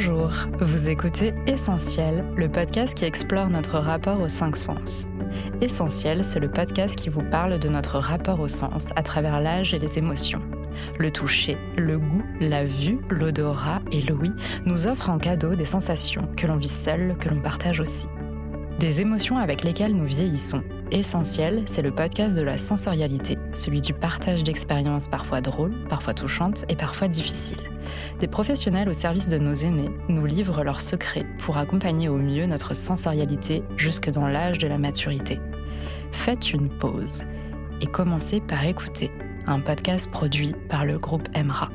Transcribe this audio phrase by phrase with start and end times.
[0.00, 0.30] Bonjour,
[0.60, 5.06] vous écoutez Essentiel, le podcast qui explore notre rapport aux cinq sens.
[5.60, 9.74] Essentiel, c'est le podcast qui vous parle de notre rapport au sens à travers l'âge
[9.74, 10.40] et les émotions.
[11.00, 14.32] Le toucher, le goût, la vue, l'odorat et l'ouïe
[14.66, 18.06] nous offrent en cadeau des sensations que l'on vit seul, que l'on partage aussi.
[18.78, 20.62] Des émotions avec lesquelles nous vieillissons.
[20.90, 26.64] Essentiel, c'est le podcast de la sensorialité, celui du partage d'expériences parfois drôles, parfois touchantes
[26.70, 27.60] et parfois difficiles.
[28.20, 32.46] Des professionnels au service de nos aînés nous livrent leurs secrets pour accompagner au mieux
[32.46, 35.38] notre sensorialité jusque dans l'âge de la maturité.
[36.10, 37.24] Faites une pause
[37.82, 39.10] et commencez par écouter
[39.46, 41.68] un podcast produit par le groupe Emra.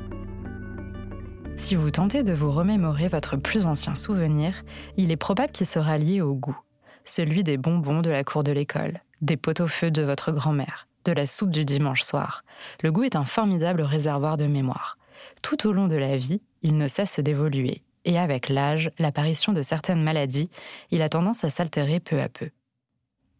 [1.56, 4.64] Si vous tentez de vous remémorer votre plus ancien souvenir,
[4.98, 6.58] il est probable qu'il sera lié au goût,
[7.06, 11.26] celui des bonbons de la cour de l'école, des pot-au-feu de votre grand-mère, de la
[11.26, 12.44] soupe du dimanche soir.
[12.82, 14.98] Le goût est un formidable réservoir de mémoire.
[15.42, 19.62] Tout au long de la vie, il ne cesse d'évoluer, et avec l'âge, l'apparition de
[19.62, 20.50] certaines maladies,
[20.92, 22.50] il a tendance à s'altérer peu à peu.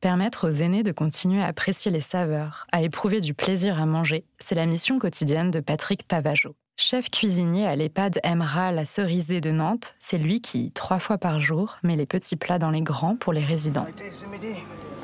[0.02, 4.26] Permettre aux aînés de continuer à apprécier les saveurs, à éprouver du plaisir à manger,
[4.40, 6.56] c'est la mission quotidienne de Patrick Pavageau.
[6.76, 11.40] Chef cuisinier à l'EHPAD Emra La Cerisée de Nantes, c'est lui qui, trois fois par
[11.40, 13.86] jour, met les petits plats dans les grands pour les résidents.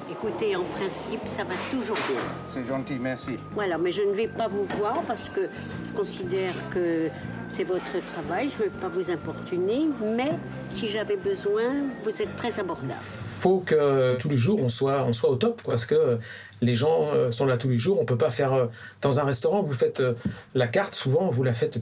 [0.09, 2.21] Écoutez, en principe, ça va toujours bien.
[2.45, 3.37] C'est gentil, merci.
[3.51, 7.07] Voilà, mais je ne vais pas vous voir parce que je considère que
[7.51, 10.31] c'est votre travail, je ne veux pas vous importuner, mais
[10.65, 11.69] si j'avais besoin,
[12.03, 12.95] vous êtes très abordable.
[13.39, 16.19] Faut que tous les jours on soit, on soit au top, quoi, parce que
[16.61, 17.99] les gens euh, sont là tous les jours.
[17.99, 18.65] On peut pas faire euh,
[19.01, 19.63] dans un restaurant.
[19.63, 20.13] Vous faites euh,
[20.55, 21.79] la carte, souvent vous la faites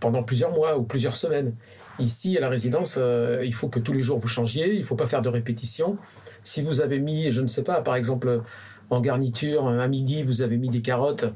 [0.00, 1.54] pendant plusieurs mois ou plusieurs semaines.
[1.98, 4.74] Ici, à la résidence, euh, il faut que tous les jours vous changiez.
[4.74, 5.96] Il faut pas faire de répétition.
[6.44, 8.42] Si vous avez mis, je ne sais pas, par exemple
[8.90, 11.26] en garniture à midi, vous avez mis des carottes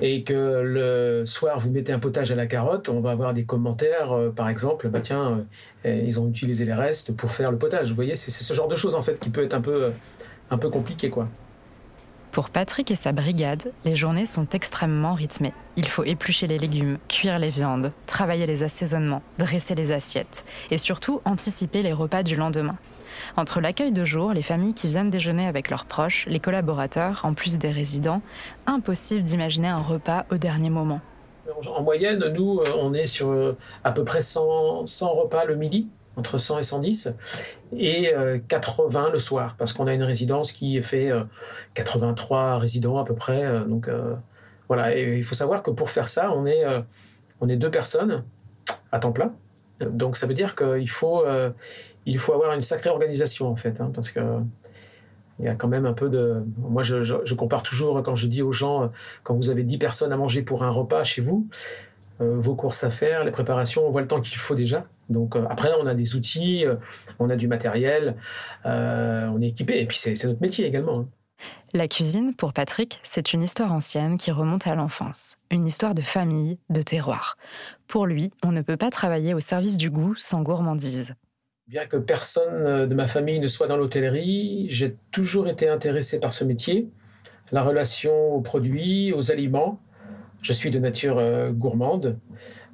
[0.00, 3.44] et que le soir vous mettez un potage à la carotte, on va avoir des
[3.44, 5.44] commentaires, euh, par exemple, bah tiens,
[5.86, 7.88] euh, ils ont utilisé les restes pour faire le potage.
[7.88, 9.90] Vous voyez, c'est ce genre de choses en fait qui peut être un peu, euh,
[10.50, 11.28] un peu compliqué, quoi.
[12.32, 15.52] Pour Patrick et sa brigade, les journées sont extrêmement rythmées.
[15.76, 20.76] Il faut éplucher les légumes, cuire les viandes, travailler les assaisonnements, dresser les assiettes et
[20.76, 22.76] surtout anticiper les repas du lendemain.
[23.36, 27.34] Entre l'accueil de jour, les familles qui viennent déjeuner avec leurs proches, les collaborateurs, en
[27.34, 28.22] plus des résidents,
[28.66, 31.00] impossible d'imaginer un repas au dernier moment.
[31.66, 35.56] En moyenne, nous, euh, on est sur euh, à peu près 100, 100 repas le
[35.56, 37.14] midi, entre 100 et 110,
[37.76, 41.24] et euh, 80 le soir, parce qu'on a une résidence qui fait euh,
[41.74, 43.44] 83 résidents à peu près.
[43.44, 44.14] euh, donc euh,
[44.68, 46.80] voilà, il faut savoir que pour faire ça, on est, euh,
[47.40, 48.24] on est deux personnes
[48.92, 49.34] à temps plein.
[49.90, 51.50] Donc ça veut dire qu'il faut, euh,
[52.06, 54.20] il faut avoir une sacrée organisation en fait, hein, parce que
[55.40, 56.44] il y a quand même un peu de.
[56.58, 58.88] Moi, je, compare toujours quand je dis aux gens, euh,
[59.24, 61.48] quand vous avez 10 personnes à manger pour un repas chez vous,
[62.20, 64.86] euh, vos courses à faire, les préparations, on voit le temps qu'il faut déjà.
[65.10, 66.64] Donc après, on a des outils,
[67.18, 68.16] on a du matériel,
[68.64, 71.00] on est équipé, et puis c'est c'est notre métier également.
[71.00, 71.08] hein.
[71.72, 75.38] La cuisine, pour Patrick, c'est une histoire ancienne qui remonte à l'enfance.
[75.50, 77.36] Une histoire de famille, de terroir.
[77.88, 81.14] Pour lui, on ne peut pas travailler au service du goût sans gourmandise.
[81.66, 86.20] Bien que personne euh, de ma famille ne soit dans l'hôtellerie, j'ai toujours été intéressé
[86.20, 86.90] par ce métier,
[87.52, 89.80] la relation aux produits, aux aliments.
[90.42, 92.18] Je suis de nature euh, gourmande.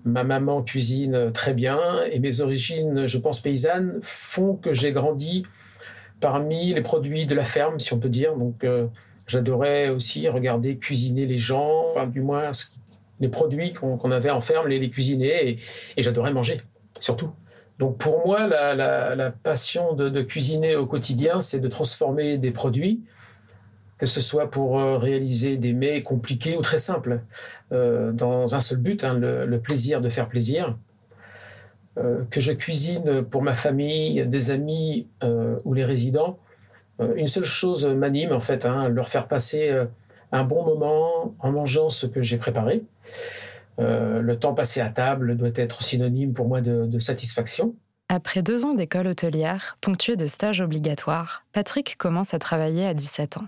[0.04, 1.78] Ma maman cuisine euh, très bien
[2.10, 5.46] et mes origines, je pense, paysannes font que j'ai grandi
[6.20, 8.36] parmi les produits de la ferme, si on peut dire.
[8.36, 8.86] Donc, euh,
[9.26, 12.50] j'adorais aussi regarder cuisiner les gens, enfin, du moins
[13.20, 15.58] les produits qu'on avait en ferme, les, les cuisiner
[15.96, 16.60] et, j'adorais manger,
[17.00, 17.30] surtout.
[17.78, 23.02] Donc pour moi, la, passion de, cuisiner au quotidien, c'est de transformer des produits,
[23.98, 27.20] que ce soit pour euh, réaliser des mets compliqués ou très simples,
[27.72, 30.76] euh, dans un seul but, hein, le plaisir de faire plaisir.
[31.98, 36.38] Euh, que je cuisine pour ma famille, des amis euh, ou les résidents,
[37.00, 39.74] euh, une seule chose m'anime en fait, hein, leur faire passer
[40.30, 42.84] un bon moment en mangeant ce que j'ai préparé.
[43.78, 47.74] Le temps passé à table doit être synonyme pour moi de- de satisfaction.
[48.08, 53.38] Après deux ans d'école hôtelière, ponctuée de stages obligatoires, Patrick commence à travailler à 17
[53.38, 53.46] ans.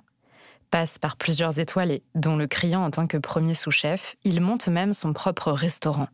[0.70, 4.94] Passe par plusieurs étoilés, dont le criant en tant que premier sous-chef, il monte même
[4.94, 6.08] son propre restaurant.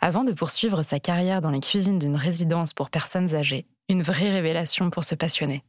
[0.00, 4.30] Avant de poursuivre sa carrière dans les cuisines d'une résidence pour personnes âgées, une vraie
[4.30, 5.62] révélation pour ce passionné.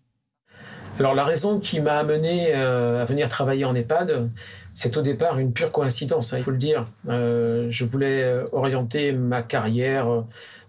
[1.00, 4.30] Alors la raison qui m'a amené euh, à venir travailler en EHPAD,
[4.76, 6.86] c'est au départ une pure coïncidence, hein, il faut le dire.
[7.10, 10.24] Euh, je voulais euh, orienter ma carrière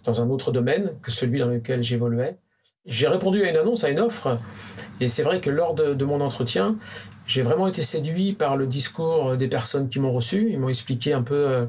[0.05, 2.39] dans un autre domaine que celui dans lequel j'évoluais.
[2.87, 4.39] J'ai répondu à une annonce, à une offre,
[5.01, 6.77] et c'est vrai que lors de, mon entretien,
[7.27, 10.49] j'ai vraiment été séduit par le discours des personnes qui m'ont reçu.
[10.51, 11.67] Ils m'ont expliqué un peu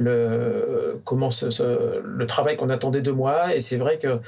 [0.00, 3.54] le, comment le travail qu'on attendait de moi.
[3.54, 4.20] Et c'est vrai que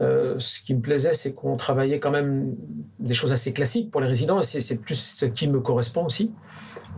[0.00, 2.54] euh, ce qui me plaisait, c'est qu'on travaillait quand même
[2.98, 6.32] des choses assez classiques pour les résidents, et c'est plus ce qui me correspond aussi.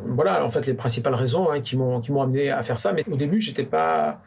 [0.06, 2.92] Voilà, en fait, les principales raisons hein, qui m'ont amené à faire ça.
[2.92, 4.22] Mais au début, j'étais pas,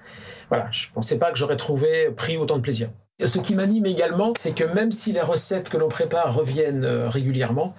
[0.49, 2.89] voilà, je pensais pas que j'aurais trouvé pris autant de plaisir.
[3.25, 7.09] Ce qui m'anime également, c'est que même si les recettes que l'on prépare reviennent euh,
[7.09, 7.73] régulièrement,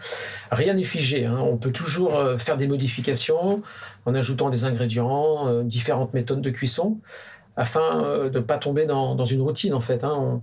[0.51, 1.27] rien n'est figé.
[1.27, 1.39] Hein.
[1.41, 3.63] On peut toujours euh, faire des modifications
[4.09, 6.99] en ajoutant des ingrédients, euh, différentes méthodes de cuisson,
[7.57, 10.05] afin de ne pas tomber dans, une routine en fait.
[10.05, 10.41] Hein.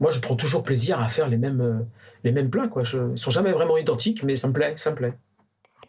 [0.00, 1.86] moi, je prends toujours plaisir à faire les mêmes,
[2.24, 2.68] les mêmes plats.
[2.68, 2.82] Quoi.
[2.82, 5.14] Je, ils sont jamais vraiment identiques, mais ça me plaît, ça me plaît.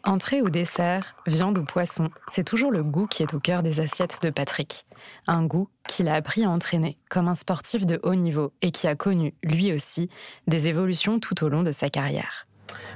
[0.04, 3.80] Entrée ou dessert, viande ou poisson, c'est toujours le goût qui est au cœur des
[3.80, 4.86] assiettes de Patrick.
[5.26, 8.86] Un goût qu'il a appris à entraîner comme un sportif de haut niveau et qui
[8.86, 10.08] a connu, lui aussi,
[10.46, 12.47] des évolutions tout au long de sa carrière.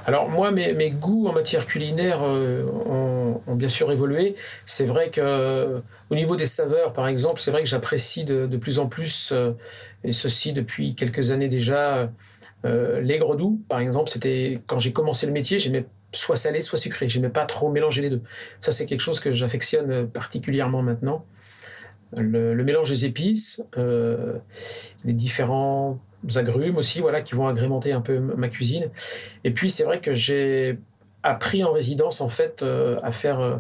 [0.05, 2.65] Alors moi, mes, goûts en matière culinaire euh,
[3.47, 4.35] ont, bien sûr évolué.
[4.67, 5.81] C'est vrai que euh,
[6.11, 9.53] au niveau des saveurs, par exemple, c'est vrai que j'apprécie de, plus en plus, euh,
[10.03, 12.11] et ceci depuis quelques années déjà,
[12.65, 14.11] l'aigre doux, par exemple.
[14.11, 17.09] C'était quand j'ai commencé le métier, j'aimais soit salé, soit sucré.
[17.09, 18.23] J'aimais pas trop mélanger les deux.
[18.61, 21.25] Ça, c'est quelque chose que j'affectionne particulièrement maintenant.
[22.17, 24.35] Le, mélange des épices, euh,
[25.05, 25.99] les différents
[26.35, 28.91] agrumes aussi, voilà, qui vont agrémenter un peu ma cuisine.
[29.45, 30.79] Et puis, c'est vrai que j'ai
[31.23, 33.57] appris en résidence, en fait, euh, à faire euh,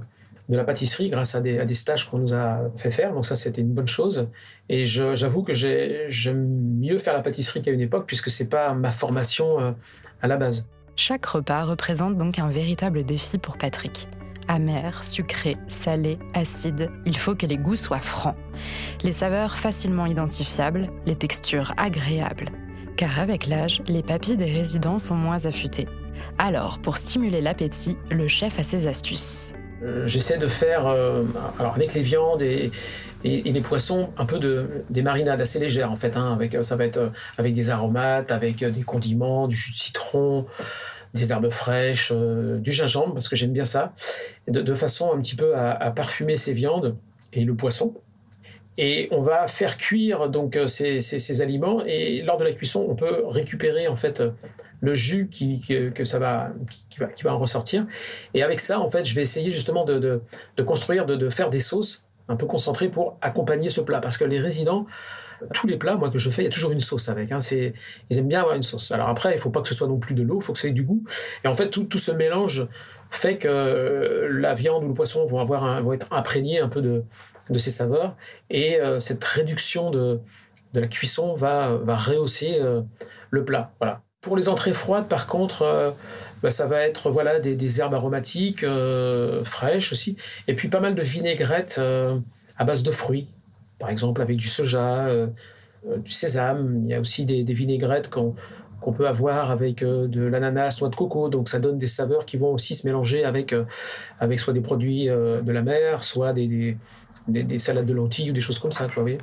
[0.48, 3.12] de la pâtisserie grâce à des, stages qu'on nous a fait faire.
[3.12, 4.28] Donc ça, c'était une bonne chose.
[4.68, 6.48] Et j'avoue que j'aime
[6.80, 9.74] mieux faire la pâtisserie qu'à une époque, puisque c'est pas ma formation
[10.20, 10.66] à la base.
[10.96, 14.08] Chaque repas représente donc un véritable défi pour Patrick.
[14.48, 18.36] Amer, sucré, salé, acide, il faut que les goûts soient francs.
[19.02, 22.50] Les saveurs facilement identifiables, les textures agréables.
[22.96, 25.88] Car avec l'âge, les papilles des résidents sont moins affûtées.
[26.38, 29.54] Alors, pour stimuler l'appétit, le chef a ses astuces.
[29.82, 31.24] Euh, j'essaie de faire, euh,
[31.58, 32.70] alors avec les viandes et,
[33.24, 36.16] les poissons, un peu de, des marinades assez légères en fait.
[36.16, 37.08] Hein, avec, ça va être euh,
[37.38, 40.46] avec des aromates, avec des condiments, du jus de citron,
[41.14, 43.92] des herbes fraîches, du gingembre, parce que j'aime bien ça,
[44.48, 46.96] de, façon un petit peu à, parfumer ces viandes
[47.32, 47.94] et le poisson.
[48.78, 52.94] Et on va faire cuire donc ces, ces, aliments et lors de la cuisson, on
[52.94, 54.22] peut récupérer en fait
[54.82, 56.52] le jus qui, que, ça va
[56.90, 57.86] qui, va, qui va en ressortir.
[58.34, 60.20] Et avec ça, en fait, je vais essayer justement de,
[60.56, 64.00] de, construire, de, de, faire des sauces un peu concentrées pour accompagner ce plat.
[64.00, 64.86] Parce que les résidents,
[65.52, 67.32] tous les plats, moi, que je fais, il y a toujours une sauce avec.
[67.32, 67.40] Hein.
[67.40, 67.74] C'est,
[68.10, 68.90] ils aiment bien avoir une sauce.
[68.92, 70.58] Alors après, il faut pas que ce soit non plus de l'eau, il faut que
[70.58, 71.04] ça ait du goût.
[71.44, 72.66] Et en fait, tout, ce mélange
[73.10, 76.80] fait que la viande ou le poisson vont, avoir un, vont être imprégnés un peu
[76.80, 77.04] de,
[77.58, 78.16] ces saveurs.
[78.50, 80.20] Et euh, cette réduction de,
[80.74, 82.80] la cuisson va, rehausser euh,
[83.30, 83.72] le plat.
[83.80, 84.02] Voilà.
[84.22, 85.90] Pour les entrées froides, par contre, euh,
[86.42, 90.16] bah, ça va être voilà des, herbes aromatiques euh, fraîches aussi,
[90.48, 92.18] et puis pas mal de vinaigrettes euh,
[92.58, 93.28] à base de fruits,
[93.82, 95.08] par exemple avec du soja,
[95.96, 96.82] du sésame.
[96.84, 101.28] Il y a aussi des, vinaigrettes qu'on peut avoir avec de l'ananas, noix de coco.
[101.28, 103.52] Donc ça donne des saveurs qui vont aussi se mélanger avec,
[104.20, 106.76] avec soit des produits de la mer, soit des,
[107.26, 108.86] des, salades de lentilles ou des choses comme ça.
[108.96, 109.18] Voyez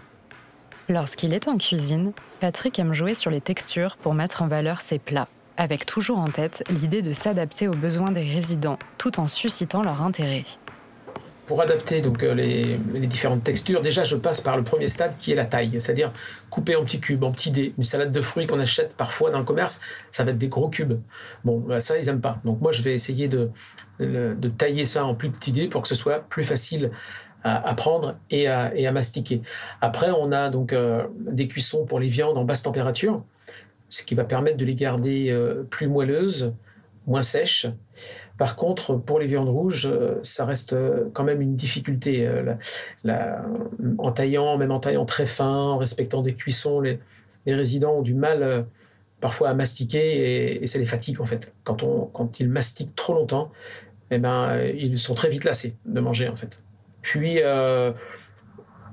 [0.90, 4.98] Lorsqu'il est en cuisine, Patrick aime jouer sur les textures pour mettre en valeur ses
[4.98, 9.84] plats, avec toujours en tête l'idée de s'adapter aux besoins des résidents tout en suscitant
[9.84, 10.46] leur intérêt.
[11.50, 15.32] Pour adapter donc euh, les, différentes textures, déjà je passe par le premier stade qui
[15.32, 16.14] est la taille, c'est-à-dire
[16.52, 17.74] couper en petits cubes, en petits dés.
[17.80, 20.70] Une salade de fruits qu'on achète parfois dans le commerce, ça va être des gros
[20.70, 21.00] cubes.
[21.46, 22.40] Bon, bah, ça ils n'aiment pas.
[22.46, 23.50] Donc moi je vais essayer de,
[24.60, 26.92] tailler ça en plus petits dés pour que ce soit plus facile
[27.44, 29.42] à, prendre et à, et à, mastiquer.
[29.82, 33.24] Après, on a donc euh, des cuissons pour les viandes en basse température,
[33.88, 36.54] ce qui va permettre de les garder euh, plus moelleuses,
[37.08, 37.66] moins sèches.
[38.40, 40.76] Par contre, pour les viandes rouges, euh, ça reste
[41.14, 42.28] quand même une difficulté.
[43.04, 43.46] La,
[44.00, 47.00] en taillant, même en taillant très fin, en respectant des cuissons, les,
[47.46, 48.66] résidents ont du mal
[49.22, 51.54] parfois à mastiquer et, ça les fatigue en fait.
[51.64, 53.52] Quand, ils mastiquent trop longtemps,
[54.12, 56.60] eh ben, ils sont très vite lassés de manger en fait.
[57.02, 57.92] Puis, euh,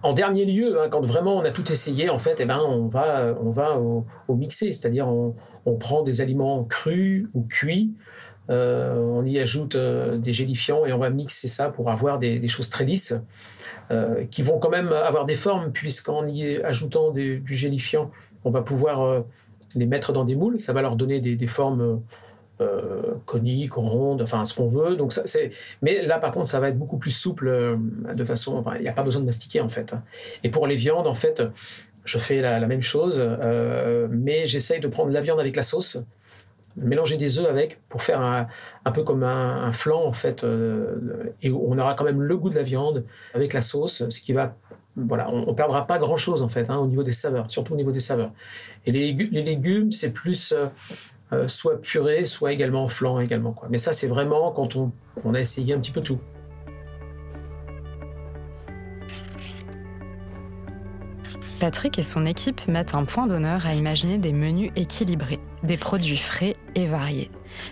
[0.03, 2.87] en dernier lieu, hein, quand vraiment on a tout essayé, en fait, eh ben, on
[2.87, 5.35] va, on va au, mixer, c'est-à-dire on,
[5.79, 8.16] prend des aliments crus ou cuits, euh,
[8.49, 12.71] on y ajoute euh, des gélifiants et on va mixer ça pour avoir des, choses
[12.71, 13.15] très lisses.
[14.31, 18.11] qui vont quand même avoir des formes, puisqu'en y ajoutant du gélifiant,
[18.45, 19.25] on va pouvoir
[19.75, 20.59] les mettre dans des moules.
[20.59, 22.01] Ça va leur donner des formes
[22.63, 24.97] euh, conique, ronde, enfin ce qu'on veut.
[24.97, 25.23] Donc ça.
[25.83, 27.77] Mais là, par contre, ça va être beaucoup plus souple euh,
[28.15, 28.65] de façon.
[28.77, 29.95] il n'y a pas besoin de mastiquer en fait.
[30.43, 31.43] Et pour les viandes, en fait,
[32.07, 35.99] je fais la, même chose, euh, mais j'essaye de prendre la viande avec la sauce,
[36.77, 38.47] mélanger des œufs avec pour faire un,
[38.85, 40.45] un peu comme un, flan en fait,
[41.43, 43.05] et on aura quand même le goût de la viande
[43.35, 44.57] avec la sauce, ce qui va
[44.97, 47.77] voilà, on, ne perdra pas grand-chose en fait hein, au niveau des saveurs, surtout au
[47.77, 48.33] niveau des saveurs.
[48.87, 50.55] Et les, légumes, c'est plus
[51.49, 53.53] soit puré, soit également flan également.
[53.53, 53.69] Quoi.
[53.71, 54.93] Mais ça, c'est vraiment quand on,
[55.25, 56.21] on a essayé un petit peu tout.
[61.61, 66.19] Patrick et son équipe mettent un point d'honneur à imaginer des menus équilibrés, des produits
[66.19, 67.31] frais et variés,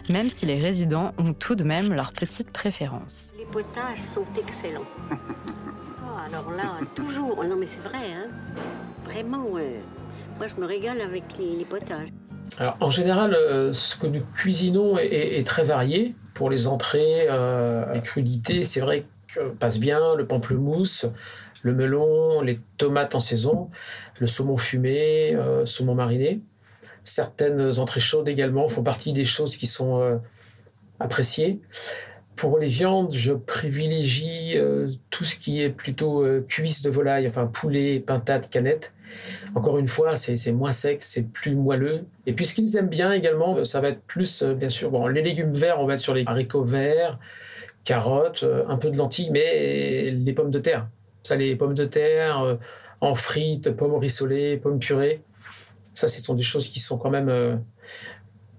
[0.09, 3.33] même si les résidents ont tout de même leurs petites préférences.
[3.39, 4.81] Les potages sont excellents.
[6.07, 8.27] Ah, alors là, toujours, non mais c'est vrai, hein
[9.05, 9.49] vraiment,
[10.39, 12.09] moi je me régale avec les, potages.
[12.59, 16.15] Alors en général, euh, ce que nous cuisinons est, très varié.
[16.35, 21.07] Pour les entrées, euh, les crudités, c'est vrai que passe bien, le pamplemousse,
[21.65, 23.69] le melon, les tomates en saison,
[24.21, 26.41] le saumon fumé, euh, saumon mariné.
[27.05, 30.17] Certaines entrées chaudes également font partie des choses qui sont euh,
[31.01, 31.61] appréciées.
[32.37, 37.47] Pour les viandes, je privilégie euh, tout ce qui est plutôt cuisse de volaille, enfin
[37.47, 38.93] poulet, pintade, canette.
[39.55, 42.05] Encore une fois, c'est moins sec, c'est plus moelleux.
[42.27, 45.23] Et puis ce qu'ils aiment bien également, ça va être plus, bien sûr, bon, les
[45.23, 47.19] légumes verts, on va être sur les haricots verts,
[47.85, 50.89] carottes, un peu de lentilles, mais les pommes de terre.
[51.25, 52.57] Ça, les pommes de terre euh,
[53.01, 55.23] en frites, pommes rissolées, pommes purées.
[55.95, 57.29] Ça, ce sont des choses qui sont quand même.
[57.29, 57.57] Euh,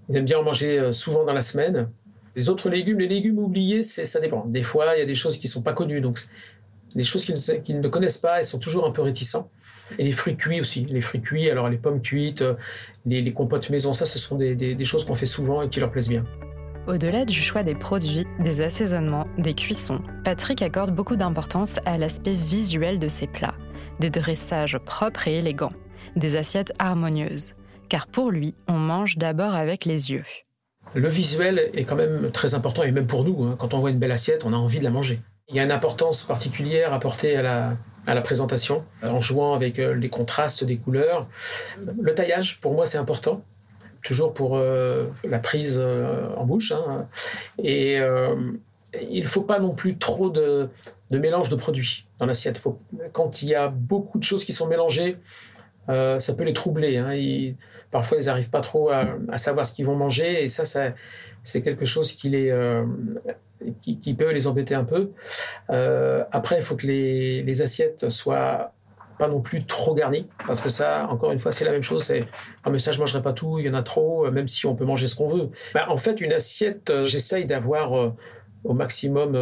[0.08, 1.88] ils aiment bien en manger euh, souvent dans la semaine.
[2.34, 4.44] Les autres légumes, les légumes oubliés, ça dépend.
[4.46, 6.02] Des fois, il y a des choses qui ne sont pas connues.
[6.02, 6.18] Donc,
[6.94, 9.48] les choses qu'ils ne connaissent pas, ils sont toujours un peu réticents.
[9.98, 10.84] Et les fruits cuits aussi.
[10.86, 12.44] Les fruits cuits, alors les pommes cuites,
[13.06, 16.08] les, compotes maison, ça, ce sont des choses qu'on fait souvent et qui leur plaisent
[16.08, 16.24] bien.
[16.86, 22.34] Au-delà du choix des produits, des assaisonnements, des cuissons, Patrick accorde beaucoup d'importance à l'aspect
[22.34, 23.56] visuel de ses plats,
[23.98, 25.72] des dressages propres et élégants,
[26.14, 27.54] des assiettes harmonieuses.
[27.88, 30.24] Car pour lui, on mange d'abord avec les yeux.
[30.94, 33.56] Le visuel est quand même très important, et même pour nous, hein.
[33.58, 35.18] quand on voit une belle assiette, on a envie de la manger.
[35.48, 37.72] Il y a une importance particulière apportée à la,
[38.06, 41.26] à la présentation, en jouant avec euh, les contrastes des couleurs.
[42.00, 43.42] Le taillage, pour moi, c'est important
[44.06, 46.70] toujours pour euh, la prise euh, en bouche.
[46.70, 47.06] Hein.
[47.62, 48.36] Et euh,
[49.10, 50.68] il ne faut pas non plus trop de,
[51.10, 52.62] mélange de produits dans l'assiette.
[53.12, 55.16] Quand il y a beaucoup de choses qui sont mélangées,
[55.88, 56.96] ça peut les troubler.
[56.96, 57.54] Hein.
[57.90, 60.44] parfois, ils n'arrivent pas trop à, savoir ce qu'ils vont manger.
[60.44, 60.64] Et ça,
[61.42, 62.54] c'est quelque chose qui, les,
[63.82, 65.10] qui, peut les embêter un peu.
[65.68, 68.72] après, il faut que les, les assiettes soient
[69.18, 72.02] pas non plus trop garni, parce que ça, encore une fois, c'est la même chose.
[72.04, 72.26] C'est
[72.64, 74.66] ah mais ça, je mangerai pas tout, il y en a trop, euh, même si
[74.66, 75.50] on peut manger ce qu'on veut.
[75.74, 78.12] Bah, en fait, une assiette, euh, j'essaye d'avoir euh,
[78.64, 79.36] au maximum,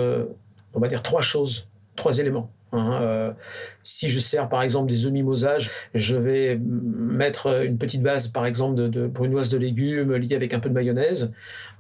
[0.75, 2.51] on va dire trois choses, trois éléments.
[2.77, 3.37] Hein.
[3.85, 8.75] si je sers par exemple des œufs je vais mettre une petite base par exemple
[8.75, 11.33] de, de brunoise de légumes liée avec un peu de mayonnaise.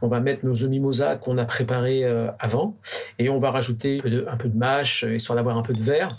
[0.02, 2.04] On va mettre nos œufs qu'on a préparés
[2.38, 2.76] avant
[3.18, 6.14] et on va rajouter un peu de mâche histoire d'avoir un peu de verre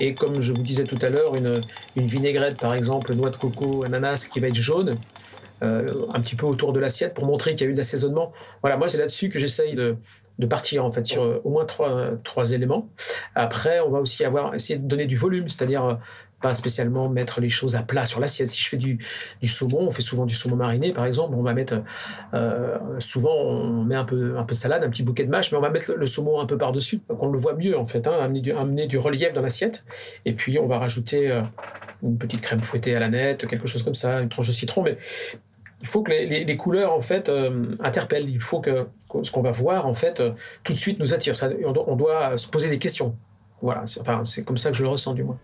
[0.00, 1.62] et comme je vous disais tout à l'heure, une,
[1.96, 4.96] vinaigrette, par exemple, noix de coco, ananas, qui va être jaune,
[5.62, 8.32] euh, un petit peu autour de l'assiette pour montrer qu'il y a eu de l'assaisonnement.
[8.62, 9.96] Voilà, moi, c'est là-dessus que j'essaye de,
[10.48, 12.88] partir, en fait, sur euh, au moins trois, trois éléments.
[13.34, 15.94] Après, on va aussi avoir, essayer de donner du volume, c'est-à-dire euh,
[16.40, 18.48] pas spécialement mettre les choses à plat sur l'assiette.
[18.48, 18.98] Si je fais du,
[19.44, 21.82] saumon, on fait souvent du saumon mariné par exemple, on va mettre
[22.34, 25.50] euh, souvent on met un peu un peu de salade, un petit bouquet de mâche,
[25.50, 27.86] mais on va mettre le, saumon un peu par dessus, qu'on le voit mieux en
[27.86, 29.84] fait, hein, amener, du, relief dans l'assiette.
[30.24, 31.42] Et puis on va rajouter euh,
[32.02, 34.82] une petite crème fouettée à la nette, quelque chose comme ça, une tranche de citron,
[34.82, 34.96] mais
[35.80, 38.28] il faut que les, couleurs en fait euh, interpellent.
[38.28, 38.86] Il faut que,
[39.22, 40.22] ce qu'on va voir en fait
[40.64, 41.34] tout de suite nous attire.
[41.64, 43.16] On, doit, on doit se poser des questions.
[43.60, 45.38] Voilà, enfin c'est comme ça que je le ressens du moins.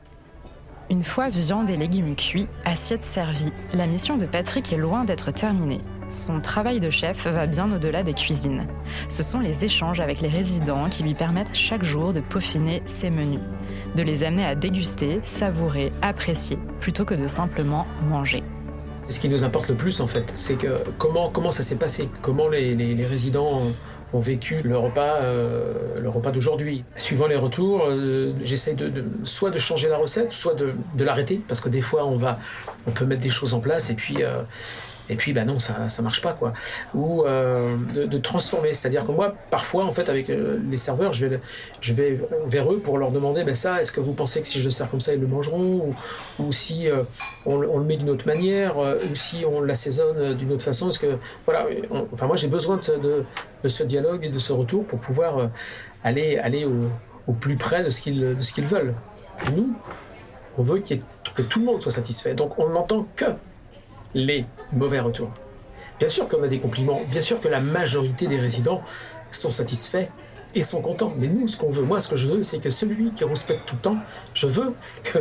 [0.90, 5.30] Une fois viande et légumes cuits, assiette servie, la mission de Patrick est loin d'être
[5.30, 5.80] terminée.
[6.08, 8.66] Son travail de chef va bien au-delà des cuisines.
[9.08, 13.08] Ce sont les échanges avec les résidents qui lui permettent chaque jour de peaufiner ses
[13.08, 13.40] menus,
[13.96, 18.42] de les amener à déguster, savourer, apprécier, plutôt que de simplement manger.
[19.06, 20.58] Ce qui nous importe le plus en fait, c'est
[20.98, 23.62] comment, ça s'est passé, comment les résidents
[24.20, 26.84] vécu le repas, euh, le repas d'aujourd'hui.
[26.96, 28.90] Suivant les retours, euh, j'essaie de,
[29.24, 32.38] soit de changer la recette, soit de, de l'arrêter, parce que des fois on va,
[32.86, 34.42] on peut mettre des choses en place et puis euh,
[35.10, 36.52] et puis ben non ça ça marche pas quoi.
[36.94, 38.72] Ou euh, de, transformer.
[38.74, 41.40] C'est-à-dire que moi parfois en fait avec euh, les serveurs je vais
[41.80, 44.60] je vais vers eux pour leur demander ben ça est-ce que vous pensez que si
[44.60, 45.94] je le sers comme ça ils le mangeront?
[46.38, 47.02] Ou, si euh,
[47.46, 50.88] on, le met d'une autre manière ou si on l'assaisonne d'une autre façon?
[50.88, 51.66] Est-ce que voilà
[52.12, 53.24] enfin moi j'ai besoin de
[53.68, 55.50] ce, dialogue et de ce retour pour pouvoir
[56.02, 58.94] aller aller au, plus près de ce qu'ils de ce qu'ils veulent.
[59.54, 59.74] Nous
[60.56, 62.34] on veut que tout le monde soit satisfait.
[62.34, 63.26] Donc on n'entend que
[64.14, 65.30] les mauvais retours.
[65.98, 68.82] Bien sûr qu'on a des compliments, bien sûr que la majorité des résidents
[69.30, 70.08] sont satisfaits,
[70.54, 71.12] et sont contents.
[71.16, 73.64] Mais nous, ce qu'on veut, moi, ce que je veux, c'est que celui qui rouspète
[73.66, 73.98] tout le temps,
[74.34, 75.18] je veux que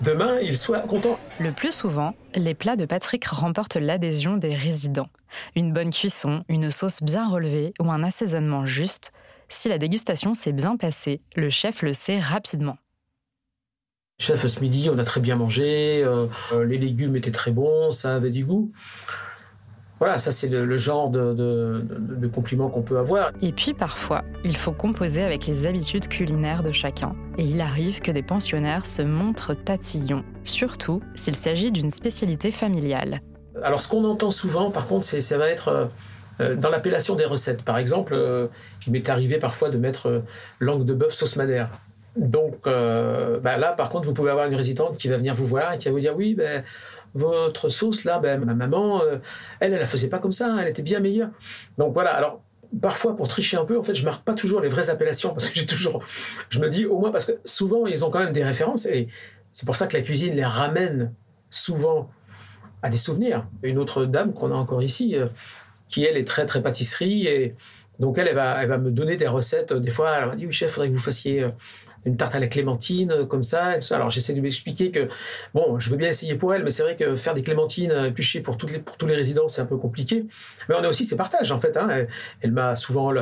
[0.00, 1.18] demain, il soit content.
[1.38, 5.08] Le plus souvent, les plats de Patrick remportent l'adhésion des résidents.
[5.56, 9.12] Une bonne cuisson, une sauce bien relevée ou un assaisonnement juste.
[9.48, 12.76] Si la dégustation s'est bien passée, le chef le sait rapidement.
[14.22, 17.90] Chef, ce midi, on a très bien mangé, euh, euh, les légumes étaient très bons,
[17.90, 18.70] ça avait du goût.
[19.98, 23.32] Voilà, ça c'est le, genre de, de, compliments qu'on peut avoir.
[23.40, 27.16] Et puis parfois, il faut composer avec les habitudes culinaires de chacun.
[27.36, 33.22] Et il arrive que des pensionnaires se montrent tatillons, surtout s'il s'agit d'une spécialité familiale.
[33.64, 35.90] Alors ce qu'on entend souvent, par contre, ça va être
[36.40, 37.62] euh, dans l'appellation des recettes.
[37.62, 38.46] Par exemple, euh,
[38.86, 40.22] il m'est arrivé parfois de mettre
[40.60, 41.70] langue de bœuf sauce madère.
[42.16, 45.72] Donc bah là, par contre, vous pouvez avoir une résidente qui va venir vous voir
[45.72, 46.64] et qui va vous dire oui, ben
[47.14, 49.16] votre sauce là, ben, ma maman, euh,
[49.60, 51.30] elle, elle la faisait pas comme ça, elle était bien meilleure.
[51.78, 52.42] Donc voilà, alors
[52.80, 55.48] parfois pour tricher un peu, en fait, je marque pas toujours les vraies appellations parce
[55.48, 56.02] que j'ai toujours,
[56.48, 59.08] je me dis au moins parce que souvent ils ont quand même des références et
[59.52, 61.12] c'est pour ça que la cuisine les ramène
[61.50, 62.10] souvent
[62.80, 63.46] à des souvenirs.
[63.62, 65.26] Une autre dame qu'on a encore ici, euh,
[65.88, 67.54] qui elle est très très pâtisserie et
[67.98, 69.74] donc elle, elle va, elle va me donner des recettes.
[69.74, 71.50] Des fois, elle m'a dit oui chef, faudrait que vous fassiez euh,
[72.04, 73.74] une tarte à la clémentine euh, comme ça.
[73.90, 75.08] Alors j'essaie de lui expliquer que
[75.54, 78.08] bon, je veux bien essayer pour elle, mais c'est vrai que faire des clémentines euh,
[78.08, 80.26] épluchées pour toutes les pour tous les résidents, c'est un peu compliqué.
[80.68, 81.76] Mais on a aussi ses partages en fait.
[81.76, 82.06] Hein.
[82.40, 83.12] Elle, m'a souvent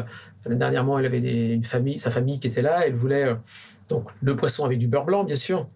[0.46, 2.86] dernièrement, elle avait une famille, sa famille qui était là.
[2.86, 3.34] Elle voulait euh,
[3.88, 5.68] donc le poisson avec du beurre blanc, bien sûr.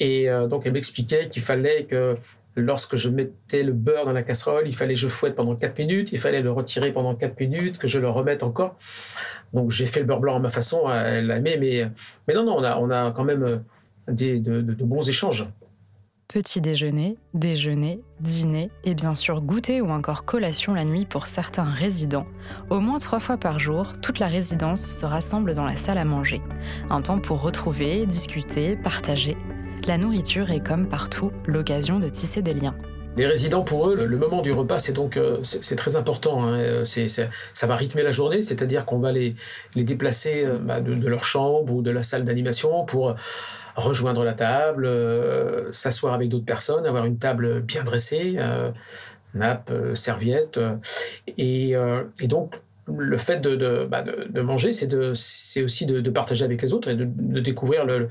[0.00, 2.16] Et donc elle m'expliquait qu'il fallait que
[2.56, 5.78] lorsque je mettais le beurre dans la casserole, il fallait que je fouette pendant 4
[5.78, 8.76] minutes, il fallait le retirer pendant 4 minutes, que je le remette encore.
[9.52, 11.58] Donc j'ai fait le beurre blanc à ma façon, elle l'a mais,
[12.26, 13.58] mais non, non, on a, on a quand même euh,
[14.08, 15.46] des, de, bons échanges.
[16.28, 21.70] Petit déjeuner, déjeuner, dîner et bien sûr goûter ou encore collation la nuit pour certains
[21.70, 22.26] résidents.
[22.68, 26.04] Au moins trois fois par jour, toute la résidence se rassemble dans la salle à
[26.04, 26.42] manger.
[26.90, 29.36] Un temps pour retrouver, discuter, partager.
[29.86, 32.74] La nourriture est comme partout l'occasion de tisser des liens.
[33.16, 36.44] Les résidents, pour eux, le moment du repas, c'est donc euh, c'est très important.
[36.44, 36.58] Hein.
[36.58, 39.36] Euh, ça va rythmer la journée, c'est-à-dire qu'on va les,
[39.76, 43.14] les déplacer euh, bah, de, leur chambre ou de la salle d'animation pour
[43.76, 44.90] rejoindre la table,
[45.70, 48.38] s'asseoir avec d'autres personnes, avoir une table bien dressée,
[49.34, 50.58] nappe, serviette.
[51.36, 51.76] Et,
[52.22, 52.54] donc,
[52.88, 56.96] le fait de, de, bah, de manger, c'est aussi de, partager avec les autres et
[56.96, 58.08] de, découvrir le,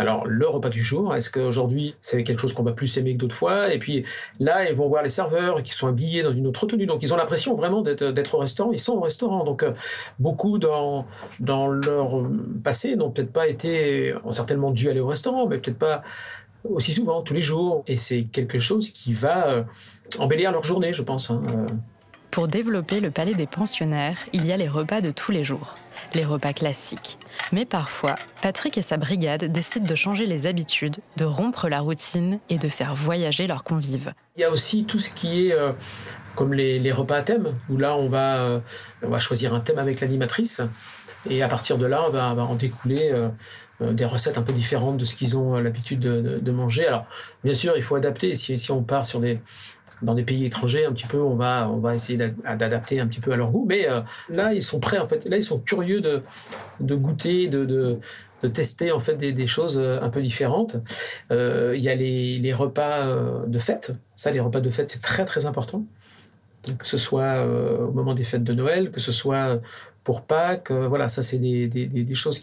[0.00, 3.18] alors, le repas du jour, est-ce qu'aujourd'hui, c'est quelque chose qu'on va plus aimer que
[3.18, 3.70] d'autres fois?
[3.74, 4.06] Et puis
[4.38, 6.86] là, ils vont voir les serveurs qui sont habillés dans une autre tenue.
[6.86, 8.72] Donc, ils ont l'impression vraiment d'être au restaurant.
[8.72, 9.44] Ils sont au restaurant.
[9.44, 9.72] Donc, euh,
[10.18, 11.04] beaucoup dans,
[11.40, 12.18] dans leur
[12.64, 16.02] passé n'ont peut-être pas été, ont certainement dû aller au restaurant, mais peut-être pas
[16.64, 17.84] aussi souvent, tous les jours.
[17.86, 19.62] Et c'est quelque chose qui va euh,
[20.18, 21.30] embellir leur journée, je pense.
[21.30, 21.66] Hein, euh.
[22.30, 25.76] Pour développer le palais des pensionnaires, il y a les repas de tous les jours
[26.14, 27.18] les repas classiques.
[27.52, 32.38] Mais parfois, Patrick et sa brigade décident de changer les habitudes, de rompre la routine
[32.48, 34.12] et de faire voyager leurs convives.
[34.36, 35.72] Il y a aussi tout ce qui est euh,
[36.34, 38.60] comme les, repas à thème, où là on va, euh,
[39.02, 40.60] on va choisir un thème avec l'animatrice,
[41.28, 43.28] et à partir de là on va, en découler euh,
[43.92, 46.86] des recettes un peu différentes de ce qu'ils ont l'habitude de, manger.
[46.86, 47.06] Alors
[47.44, 49.40] bien sûr il faut adapter, si, si on part sur des,
[50.02, 53.20] dans des pays étrangers, un petit peu, on va, on va essayer d'adapter un petit
[53.20, 53.66] peu à leur goût.
[53.68, 55.28] Mais euh, là, ils sont prêts, en fait.
[55.28, 56.22] Là, ils sont curieux de,
[56.80, 57.98] de goûter, de, de,
[58.42, 60.76] de, tester, en fait, des, des, choses euh, un peu différentes.
[61.30, 63.14] Euh, il y a les, les, repas
[63.46, 63.94] de fête.
[64.14, 65.84] Ça, les repas de fête, c'est très, très important.
[66.78, 69.60] Que ce soit au moment des fêtes de Noël, que ce soit
[70.04, 70.70] pour Pâques.
[70.70, 72.38] voilà, ça, c'est des, des, des, choses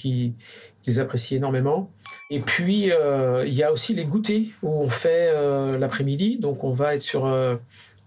[0.88, 1.92] qu'ils apprécient énormément.
[2.30, 6.38] Et puis, euh, il y a aussi les goûters où on fait euh, l'après-midi.
[6.40, 7.58] Donc, on va être sur euh,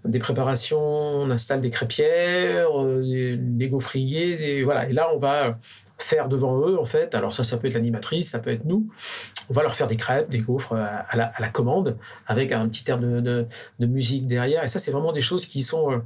[0.06, 2.70] des préparations, on installe des crêpières,
[3.02, 4.64] des, gaufriers.
[4.64, 4.88] voilà.
[4.88, 5.58] Et là, on va
[5.98, 7.14] faire devant eux, en fait.
[7.14, 8.88] Alors, ça, ça peut être l'animatrice, ça peut être nous.
[9.50, 12.98] On va leur faire des crêpes, des gaufres à, la, commande avec un petit air
[12.98, 13.46] de,
[13.80, 14.64] musique derrière.
[14.64, 16.00] Et ça, c'est vraiment des choses qui sont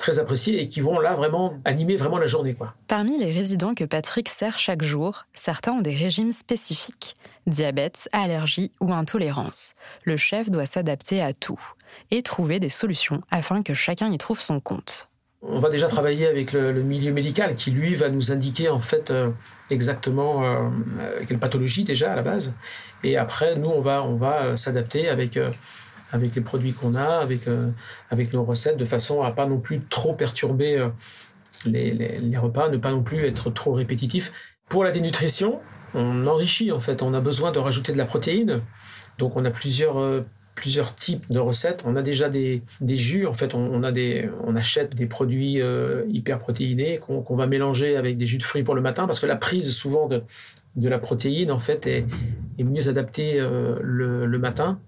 [0.00, 2.54] très appréciées et qui vont là vraiment animer vraiment la journée.
[2.54, 2.74] Quoi.
[2.88, 8.72] Parmi les résidents que Patrick sert chaque jour, certains ont des régimes spécifiques diabète, allergie
[8.80, 9.74] ou intolérance.
[10.04, 11.60] Le chef doit s'adapter à tout
[12.10, 15.08] et trouver des solutions afin que chacun y trouve son compte.
[15.42, 19.10] On va déjà travailler avec le, milieu médical qui, lui, va nous indiquer en fait
[19.10, 19.30] euh,
[19.70, 20.68] exactement euh,
[21.26, 22.52] quelle pathologie déjà à la base.
[23.04, 25.38] Et après, nous, on va, on va euh, s'adapter avec,
[26.12, 27.42] avec les produits qu'on a, avec,
[28.10, 30.84] avec nos recettes, de façon à pas non plus trop perturber
[31.66, 34.32] les, les repas, ne pas non plus être trop répétitif.
[34.68, 35.60] Pour la dénutrition,
[35.94, 37.02] on enrichit en fait.
[37.02, 38.62] On a besoin de rajouter de la protéine.
[39.18, 40.22] Donc on a plusieurs, euh,
[40.54, 41.82] plusieurs types de recettes.
[41.84, 43.26] On a déjà des, jus.
[43.26, 47.96] En fait, on, a des, on achète des produits euh, hyper protéinés qu'on va mélanger
[47.96, 50.22] avec des jus de fruits pour le matin parce que la prise souvent de,
[50.76, 52.06] de la protéine en fait est,
[52.58, 54.80] mieux adaptée euh, le, matin.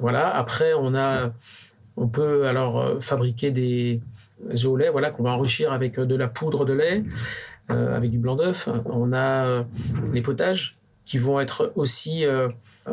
[0.00, 0.28] Voilà.
[0.34, 1.30] Après, on a,
[1.96, 4.00] on peut alors euh, fabriquer des
[4.50, 7.02] œufs au lait, voilà, qu'on va enrichir avec de la poudre de lait,
[7.68, 8.68] avec du blanc d'œuf.
[8.86, 9.64] On a
[10.12, 12.24] les potages qui vont être aussi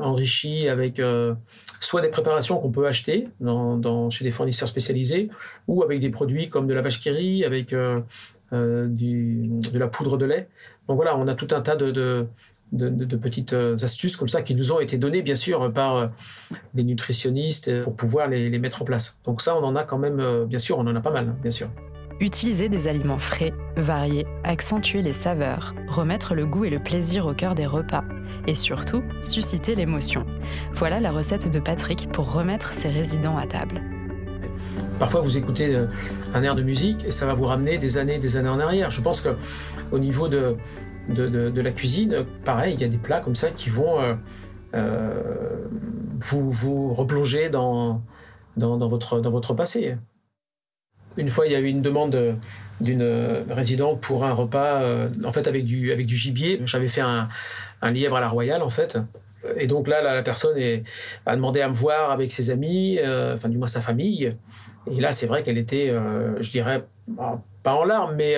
[0.01, 1.33] enrichi avec euh,
[1.79, 5.29] soit des préparations qu'on peut acheter dans, chez des fournisseurs spécialisés,
[5.67, 7.99] ou avec des produits comme de la vache qui avec euh,
[8.53, 10.47] euh, de la poudre de lait.
[10.87, 12.25] Donc voilà, on a tout un tas de,
[13.17, 16.11] petites astuces comme ça qui nous ont été données, bien sûr, par
[16.73, 19.17] les nutritionnistes pour pouvoir les, les, mettre en place.
[19.25, 21.51] Donc ça, on en a quand même, bien sûr, on en a pas mal, bien
[21.51, 21.69] sûr.
[22.21, 27.33] Utiliser des aliments frais, variés, accentuer les saveurs, remettre le goût et le plaisir au
[27.33, 28.05] cœur des repas,
[28.47, 30.25] et surtout susciter l'émotion.
[30.73, 33.81] Voilà la recette de Patrick pour remettre ses résidents à table.
[34.97, 35.87] Parfois, vous écoutez euh,
[36.33, 38.91] un air de musique et ça va vous ramener des années, des années en arrière.
[38.91, 39.35] Je pense que
[39.91, 40.55] au niveau de,
[41.09, 44.13] de, la cuisine, pareil, il y a des plats comme ça qui vont euh,
[44.73, 45.65] euh,
[46.19, 48.01] vous, vous replonger dans,
[48.57, 49.97] votre, passé.
[51.17, 52.35] Une fois, il y a eu une demande
[52.81, 56.59] d'une résidente pour un repas, euh, en fait, avec du, gibier.
[56.65, 57.29] J'avais fait un,
[57.83, 58.97] lièvre à la royale, en fait.
[59.57, 60.57] Et donc là, la, personne
[61.25, 62.99] a demandé à me voir avec ses amis,
[63.33, 64.33] enfin, du moins sa famille.
[64.91, 65.93] Et là, c'est vrai qu'elle était,
[66.39, 66.83] je dirais,
[67.65, 68.35] pas en larmes, mais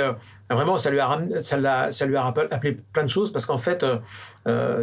[0.50, 3.86] vraiment, ça lui a, ça, ça lui a rappelé plein de choses parce qu'en fait,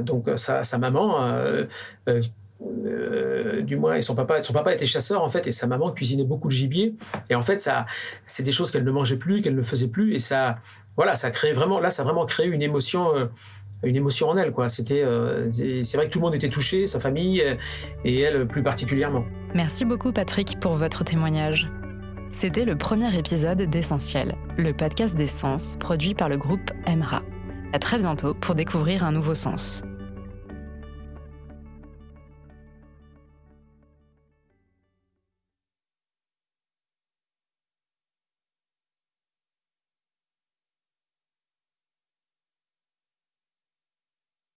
[0.03, 1.19] donc sa, maman
[2.63, 6.25] euh, du moins, son papa, son papa était chasseur en fait, et sa maman cuisinait
[6.25, 6.95] beaucoup de gibier.
[7.31, 7.87] Et en fait, ça,
[8.27, 10.59] c'est des choses qu'elle ne mangeait plus, qu'elle ne faisait plus, et ça,
[10.97, 13.27] voilà, ça crée vraiment, là, ça a vraiment créé une émotion, euh,
[13.83, 14.69] une émotion en elle, quoi.
[14.69, 17.43] C'était, euh, c'est vrai que tout le monde était touché, sa famille
[18.05, 19.25] et elle plus particulièrement.
[19.55, 21.71] Merci beaucoup, Patrick, pour votre témoignage.
[22.37, 27.23] C'était le premier épisode d'Essentiel, le podcast d'essence produit par le groupe Emra.
[27.73, 29.85] À très bientôt pour découvrir un nouveau sens.